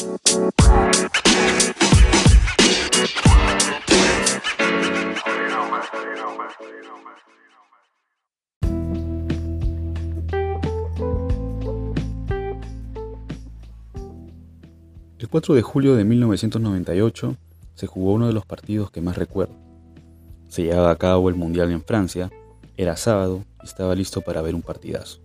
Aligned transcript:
El 0.00 0.06
4 15.28 15.54
de 15.54 15.60
julio 15.60 15.94
de 15.94 16.04
1998 16.04 17.36
se 17.74 17.86
jugó 17.86 18.14
uno 18.14 18.26
de 18.26 18.32
los 18.32 18.46
partidos 18.46 18.90
que 18.90 19.02
más 19.02 19.18
recuerdo. 19.18 19.54
Se 20.48 20.62
llevaba 20.62 20.92
a 20.92 20.96
cabo 20.96 21.28
el 21.28 21.34
Mundial 21.34 21.70
en 21.72 21.82
Francia, 21.82 22.30
era 22.78 22.96
sábado 22.96 23.44
y 23.62 23.66
estaba 23.66 23.94
listo 23.94 24.22
para 24.22 24.40
ver 24.40 24.54
un 24.54 24.62
partidazo. 24.62 25.20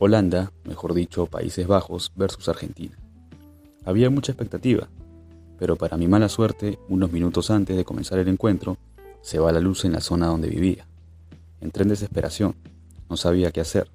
Holanda, 0.00 0.50
mejor 0.64 0.92
dicho, 0.92 1.26
Países 1.26 1.68
Bajos 1.68 2.10
versus 2.16 2.48
Argentina. 2.48 3.01
Había 3.84 4.10
mucha 4.10 4.32
expectativa, 4.32 4.88
pero 5.58 5.76
para 5.76 5.96
mi 5.96 6.08
mala 6.08 6.28
suerte, 6.28 6.78
unos 6.88 7.12
minutos 7.12 7.50
antes 7.50 7.76
de 7.76 7.84
comenzar 7.84 8.18
el 8.18 8.28
encuentro, 8.28 8.76
se 9.20 9.38
va 9.38 9.52
la 9.52 9.60
luz 9.60 9.84
en 9.84 9.92
la 9.92 10.00
zona 10.00 10.26
donde 10.26 10.48
vivía. 10.48 10.86
Entré 11.60 11.82
en 11.82 11.88
desesperación, 11.88 12.54
no 13.08 13.16
sabía 13.16 13.50
qué 13.50 13.60
hacer, 13.60 13.88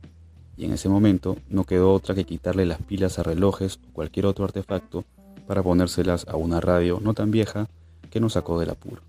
y 0.57 0.65
en 0.65 0.73
ese 0.73 0.89
momento 0.89 1.37
no 1.49 1.63
quedó 1.63 1.93
otra 1.93 2.15
que 2.15 2.25
quitarle 2.25 2.65
las 2.65 2.81
pilas 2.81 3.19
a 3.19 3.23
relojes 3.23 3.79
o 3.89 3.93
cualquier 3.93 4.25
otro 4.25 4.45
artefacto 4.45 5.05
para 5.45 5.63
ponérselas 5.63 6.27
a 6.27 6.35
una 6.35 6.59
radio 6.59 6.99
no 7.01 7.13
tan 7.13 7.31
vieja 7.31 7.67
que 8.09 8.19
nos 8.19 8.33
sacó 8.33 8.59
del 8.59 8.71
apuro. 8.71 9.01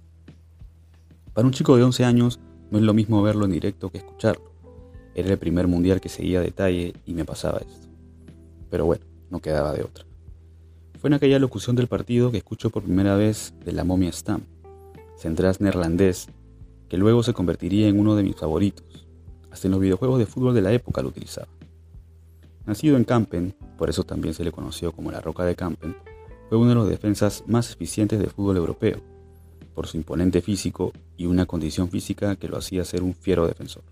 Para 1.33 1.47
un 1.47 1.53
chico 1.53 1.77
de 1.77 1.85
11 1.85 2.05
años 2.05 2.41
no 2.71 2.79
es 2.79 2.85
lo 2.85 2.95
mismo 2.95 3.23
verlo 3.23 3.45
en 3.45 3.53
directo 3.53 3.91
que 3.91 3.99
escucharlo. 3.99 4.53
Era 5.15 5.31
el 5.31 5.39
primer 5.39 5.67
mundial 5.67 6.01
que 6.01 6.09
seguía 6.09 6.41
a 6.41 6.43
detalle 6.43 6.95
y 7.07 7.15
me 7.15 7.25
pasaba 7.25 7.59
esto. 7.59 7.89
Pero 8.71 8.85
bueno, 8.85 9.05
no 9.31 9.41
quedaba 9.41 9.73
de 9.73 9.83
otra. 9.83 10.08
Fue 10.99 11.07
en 11.09 11.15
aquella 11.15 11.39
locución 11.39 11.77
del 11.77 11.87
partido 11.87 12.33
que 12.33 12.39
escucho 12.39 12.71
por 12.71 12.83
primera 12.83 13.15
vez 13.15 13.55
de 13.65 13.71
la 13.71 13.85
momia 13.85 14.11
Stam, 14.11 14.43
centraz 15.17 15.61
neerlandés, 15.61 16.27
que 16.89 16.99
luego 16.99 17.23
se 17.23 17.33
convertiría 17.33 17.87
en 17.87 18.01
uno 18.01 18.17
de 18.17 18.25
mis 18.25 18.35
favoritos. 18.35 19.07
Hasta 19.53 19.69
en 19.69 19.73
los 19.73 19.81
videojuegos 19.81 20.19
de 20.19 20.27
fútbol 20.27 20.55
de 20.55 20.63
la 20.63 20.73
época 20.73 21.01
lo 21.01 21.09
utilizaba. 21.09 21.47
Nacido 22.67 22.97
en 22.97 23.05
Kampen, 23.05 23.55
por 23.79 23.89
eso 23.89 24.03
también 24.03 24.35
se 24.35 24.43
le 24.43 24.51
conoció 24.51 24.91
como 24.91 25.13
la 25.13 25.21
Roca 25.21 25.45
de 25.45 25.55
Kampen, 25.55 25.95
fue 26.49 26.59
uno 26.59 26.71
de 26.71 26.75
los 26.75 26.89
defensas 26.89 27.45
más 27.47 27.71
eficientes 27.71 28.19
del 28.19 28.31
fútbol 28.31 28.57
europeo, 28.57 29.01
por 29.77 29.87
su 29.87 29.99
imponente 29.99 30.43
físico 30.43 30.93
y 31.17 31.27
una 31.27 31.47
condición 31.47 31.91
física 31.91 32.35
que 32.35 32.49
lo 32.49 32.57
hacía 32.57 32.85
ser 32.85 33.05
un 33.05 33.15
fiero 33.15 33.47
defensor. 33.47 33.85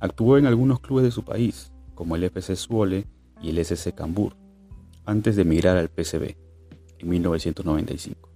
Actuó 0.00 0.38
en 0.38 0.46
algunos 0.46 0.80
clubes 0.80 1.04
de 1.04 1.10
su 1.10 1.22
país, 1.22 1.70
como 1.94 2.16
el 2.16 2.24
FC 2.24 2.56
Zwolle 2.56 3.06
y 3.42 3.50
el 3.50 3.58
SC 3.58 3.94
Cambur, 3.94 4.34
antes 5.08 5.36
de 5.36 5.42
emigrar 5.42 5.78
al 5.78 5.88
PSV 5.88 6.36
en 6.98 7.08
1995. 7.08 8.28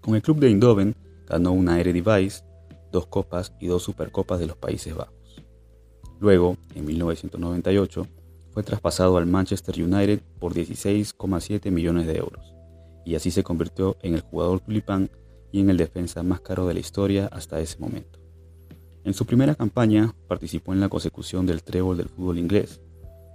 Con 0.00 0.14
el 0.14 0.22
club 0.22 0.38
de 0.38 0.46
Eindhoven 0.46 0.94
ganó 1.26 1.50
una 1.50 1.80
Eredivisie, 1.80 2.44
dos 2.92 3.06
copas 3.06 3.52
y 3.58 3.66
dos 3.66 3.82
supercopas 3.82 4.38
de 4.38 4.46
los 4.46 4.56
Países 4.56 4.94
Bajos. 4.94 5.42
Luego, 6.20 6.56
en 6.76 6.84
1998, 6.84 8.06
fue 8.52 8.62
traspasado 8.62 9.16
al 9.16 9.26
Manchester 9.26 9.82
United 9.82 10.20
por 10.38 10.54
16,7 10.54 11.72
millones 11.72 12.06
de 12.06 12.18
euros, 12.18 12.54
y 13.04 13.16
así 13.16 13.32
se 13.32 13.42
convirtió 13.42 13.96
en 14.02 14.14
el 14.14 14.20
jugador 14.20 14.60
tulipán 14.60 15.10
y 15.50 15.58
en 15.58 15.70
el 15.70 15.76
defensa 15.76 16.22
más 16.22 16.40
caro 16.40 16.68
de 16.68 16.74
la 16.74 16.80
historia 16.80 17.26
hasta 17.32 17.58
ese 17.58 17.80
momento. 17.80 18.20
En 19.02 19.12
su 19.12 19.26
primera 19.26 19.56
campaña 19.56 20.14
participó 20.28 20.72
en 20.72 20.78
la 20.78 20.88
consecución 20.88 21.46
del 21.46 21.64
trébol 21.64 21.96
del 21.96 22.08
fútbol 22.08 22.38
inglés, 22.38 22.80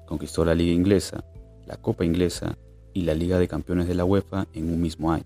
conquistó 0.08 0.46
la 0.46 0.56
Liga 0.56 0.72
Inglesa, 0.72 1.26
la 1.70 1.78
Copa 1.78 2.04
Inglesa 2.04 2.58
y 2.94 3.04
la 3.04 3.14
Liga 3.14 3.38
de 3.38 3.48
Campeones 3.48 3.88
de 3.88 3.94
la 3.94 4.04
UEFA 4.04 4.48
en 4.54 4.74
un 4.74 4.82
mismo 4.82 5.12
año. 5.12 5.26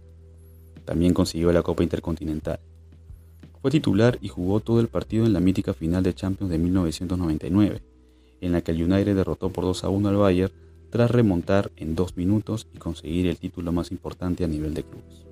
También 0.84 1.14
consiguió 1.14 1.54
la 1.54 1.64
Copa 1.64 1.84
Intercontinental. 1.84 2.60
Fue 3.62 3.72
titular 3.72 4.20
y 4.22 4.28
jugó 4.28 4.60
todo 4.60 4.82
el 4.82 4.90
partido 4.90 5.26
en 5.26 5.32
la 5.32 5.40
mítica 5.40 5.74
final 5.74 6.04
de 6.04 6.14
Champions 6.14 6.52
de 6.52 6.58
1999, 6.58 7.82
en 8.42 8.52
la 8.52 8.62
que 8.62 8.72
el 8.72 8.84
United 8.84 9.16
derrotó 9.16 9.52
por 9.52 9.64
2 9.64 9.86
a 9.86 9.90
1 9.90 10.10
al 10.10 10.18
Bayern 10.18 10.52
tras 10.90 11.10
remontar 11.10 11.72
en 11.78 11.96
dos 11.96 12.18
minutos 12.18 12.68
y 12.74 12.78
conseguir 12.78 13.28
el 13.28 13.38
título 13.38 13.72
más 13.72 13.92
importante 13.92 14.44
a 14.44 14.48
nivel 14.48 14.74
de 14.74 14.84
clubes. 14.84 15.26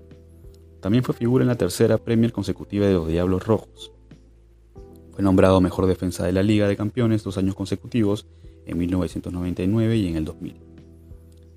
También 0.79 1.03
fue 1.03 1.13
figura 1.13 1.43
en 1.43 1.49
la 1.49 1.57
tercera 1.57 1.97
Premier 1.97 2.31
consecutiva 2.31 2.87
de 2.87 2.93
los 2.93 3.09
Diablos 3.09 3.45
Rojos. 3.45 3.91
Fue 5.11 5.21
nombrado 5.21 5.59
mejor 5.59 5.87
defensa 5.87 6.25
de 6.25 6.31
la 6.31 6.41
Liga 6.41 6.69
de 6.69 6.77
Campeones 6.77 7.21
dos 7.21 7.37
años 7.37 7.53
consecutivos, 7.53 8.25
en 8.65 8.77
1999 8.77 9.97
y 9.97 10.07
en 10.07 10.15
el 10.15 10.23
2000. 10.23 10.70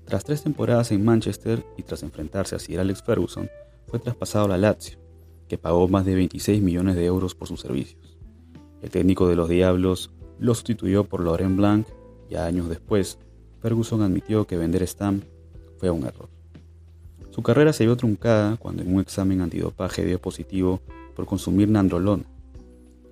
Tras 0.05 0.23
tres 0.23 0.43
temporadas 0.43 0.91
en 0.91 1.03
Manchester 1.03 1.65
y 1.77 1.83
tras 1.83 2.03
enfrentarse 2.03 2.55
a 2.55 2.59
Sir 2.59 2.79
Alex 2.79 3.01
Ferguson, 3.01 3.49
fue 3.87 3.99
traspasado 3.99 4.45
a 4.45 4.49
la 4.49 4.57
Lazio, 4.57 4.99
que 5.47 5.57
pagó 5.57 5.87
más 5.87 6.05
de 6.05 6.15
26 6.15 6.61
millones 6.61 6.95
de 6.95 7.05
euros 7.05 7.33
por 7.33 7.47
sus 7.47 7.61
servicios. 7.61 8.17
El 8.81 8.89
técnico 8.91 9.27
de 9.27 9.35
los 9.35 9.49
Diablos 9.49 10.11
lo 10.39 10.53
sustituyó 10.53 11.05
por 11.05 11.23
Laurent 11.23 11.57
Blanc 11.57 11.87
ya 12.29 12.45
años 12.45 12.69
después, 12.69 13.17
Ferguson 13.61 14.01
admitió 14.01 14.45
que 14.45 14.57
vender 14.57 14.85
Stam 14.87 15.21
fue 15.77 15.89
un 15.89 16.05
error. 16.05 16.29
Su 17.31 17.41
carrera 17.41 17.73
se 17.73 17.85
vio 17.85 17.97
truncada 17.97 18.57
cuando 18.57 18.83
en 18.83 18.93
un 18.93 19.01
examen 19.01 19.41
antidopaje 19.41 20.05
dio 20.05 20.19
positivo 20.19 20.81
por 21.15 21.25
consumir 21.25 21.69
nandrolona. 21.69 22.23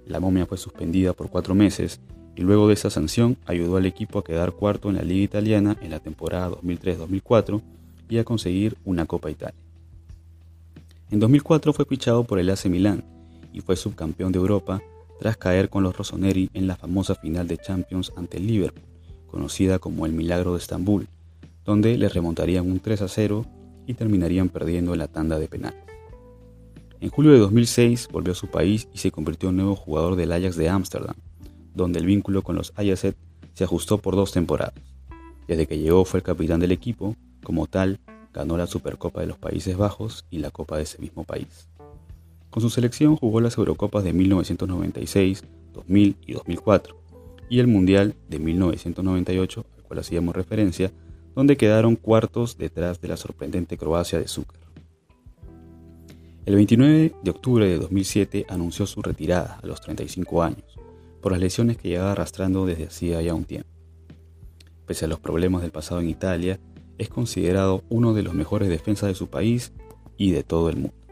La 0.06 0.20
momia 0.20 0.46
fue 0.46 0.58
suspendida 0.58 1.14
por 1.14 1.30
cuatro 1.30 1.56
meses 1.56 2.00
y 2.36 2.42
luego 2.42 2.68
de 2.68 2.74
esa 2.74 2.90
sanción 2.90 3.38
ayudó 3.46 3.78
al 3.78 3.86
equipo 3.86 4.20
a 4.20 4.24
quedar 4.24 4.54
cuarto 4.54 4.90
en 4.90 4.96
la 4.96 5.04
Liga 5.04 5.24
Italiana 5.24 5.78
en 5.82 5.92
la 5.92 6.00
temporada 6.00 6.50
2003-2004 6.50 7.62
y 8.10 8.18
a 8.18 8.24
conseguir 8.24 8.76
una 8.86 9.06
Copa 9.06 9.30
Italia. 9.30 9.60
En 11.12 11.20
2004 11.20 11.74
fue 11.74 11.86
fichado 11.86 12.24
por 12.24 12.40
el 12.40 12.50
AC 12.50 12.66
Milán 12.66 13.04
y 13.54 13.62
fue 13.62 13.76
subcampeón 13.76 14.32
de 14.32 14.40
Europa 14.40 14.82
tras 15.20 15.38
caer 15.38 15.70
con 15.70 15.84
los 15.84 15.96
Rossoneri 15.96 16.50
en 16.54 16.68
la 16.68 16.76
famosa 16.76 17.16
final 17.16 17.48
de 17.48 17.58
Champions 17.58 18.12
ante 18.16 18.38
el 18.38 18.48
Liverpool, 18.48 18.84
conocida 19.28 19.80
como 19.80 20.06
el 20.06 20.12
Milagro 20.12 20.54
de 20.54 20.60
Estambul, 20.60 21.08
donde 21.66 21.98
le 21.98 22.10
remontarían 22.10 22.70
un 22.70 22.80
3 22.80 23.04
a 23.04 23.08
0 23.08 23.46
y 23.86 23.94
terminarían 23.94 24.50
perdiendo 24.50 24.94
en 24.94 25.00
la 25.00 25.08
tanda 25.08 25.38
de 25.38 25.48
penales. 25.48 25.80
En 27.00 27.10
julio 27.10 27.32
de 27.34 27.40
2006 27.40 28.08
volvió 28.12 28.32
a 28.32 28.36
su 28.36 28.48
país 28.48 28.88
y 28.94 28.98
se 28.98 29.12
convirtió 29.12 29.50
en 29.50 29.58
nuevo 29.58 29.76
jugador 29.76 30.16
del 30.16 30.32
Ajax 30.32 30.56
de 30.56 30.70
Ámsterdam, 30.70 31.16
donde 31.76 32.00
el 32.00 32.06
vínculo 32.06 32.42
con 32.42 32.56
los 32.56 32.74
Ajax 32.76 33.14
se 33.54 33.64
ajustó 33.64 33.98
por 33.98 34.16
dos 34.16 34.32
temporadas. 34.32 34.74
Desde 35.48 35.68
que 35.68 35.78
llegó 35.78 36.06
fue 36.06 36.20
el 36.20 36.24
capitán 36.24 36.60
del 36.60 36.72
equipo, 36.72 37.16
como 37.44 37.68
tal, 37.68 38.00
ganó 38.34 38.58
la 38.58 38.68
Supercopa 38.68 39.22
de 39.22 39.28
los 39.28 39.38
Países 39.38 39.78
Bajos 39.78 40.26
y 40.30 40.40
la 40.40 40.52
Copa 40.52 40.78
de 40.78 40.84
ese 40.84 41.00
mismo 41.00 41.24
país. 41.24 41.68
Con 42.50 42.62
su 42.62 42.70
selección 42.70 43.16
jugó 43.16 43.42
las 43.42 43.58
Eurocopas 43.58 44.04
de 44.04 44.14
1996, 44.14 45.44
2000 45.74 46.18
y 46.26 46.34
2004 46.34 47.04
y 47.50 47.60
el 47.60 47.68
Mundial 47.68 48.16
de 48.30 48.40
1998, 48.40 49.66
al 49.78 49.84
cual 49.84 50.00
hacíamos 50.00 50.36
referencia, 50.36 50.92
donde 51.36 51.58
quedaron 51.58 51.96
cuartos 51.96 52.58
detrás 52.58 53.02
de 53.02 53.08
la 53.08 53.18
sorprendente 53.18 53.78
Croacia 53.78 54.20
de 54.20 54.28
Zúcar. 54.28 54.60
El 56.46 56.56
29 56.56 57.16
de 57.24 57.32
octubre 57.32 57.68
de 57.68 57.78
2007 57.78 58.46
anunció 58.50 58.86
su 58.86 59.02
retirada 59.02 59.60
a 59.62 59.68
los 59.68 59.82
35 59.82 60.44
años, 60.44 60.80
por 61.24 61.32
las 61.32 61.42
lesiones 61.42 61.78
que 61.78 61.88
llevaba 61.88 62.12
arrastrando 62.12 62.66
desde 62.66 62.88
hacía 62.88 63.22
ya 63.22 63.34
un 63.34 63.46
tiempo. 63.46 63.70
Pese 64.86 65.06
a 65.06 65.08
los 65.08 65.22
problemas 65.22 65.62
del 65.62 65.72
pasado 65.72 66.02
en 66.02 66.10
Italia, 66.10 66.60
es 66.98 67.08
considerado 67.08 67.82
uno 67.88 68.14
de 68.14 68.24
los 68.24 68.34
mejores 68.34 68.68
defensas 68.68 69.08
de 69.08 69.16
su 69.16 69.28
país 69.30 69.72
y 70.18 70.32
de 70.32 70.44
todo 70.44 70.70
el 70.70 70.76
mundo. 70.76 71.03